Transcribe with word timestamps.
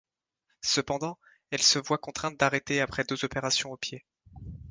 Cependant, 0.65 1.19
elle 1.51 1.61
se 1.61 1.77
voit 1.77 1.99
contrainte 1.99 2.35
d'arrêter 2.39 2.81
après 2.81 3.03
deux 3.03 3.23
opérations 3.23 3.71
au 3.71 3.77
pied. 3.77 4.03